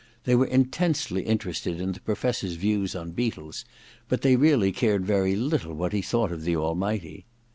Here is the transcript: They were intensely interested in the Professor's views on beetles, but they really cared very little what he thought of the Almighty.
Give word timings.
They 0.23 0.33
were 0.33 0.47
intensely 0.47 1.21
interested 1.25 1.79
in 1.79 1.91
the 1.91 1.99
Professor's 1.99 2.55
views 2.55 2.95
on 2.95 3.11
beetles, 3.11 3.65
but 4.09 4.21
they 4.23 4.35
really 4.35 4.71
cared 4.71 5.05
very 5.05 5.35
little 5.35 5.73
what 5.75 5.93
he 5.93 6.01
thought 6.01 6.31
of 6.31 6.41
the 6.41 6.55
Almighty. 6.55 7.27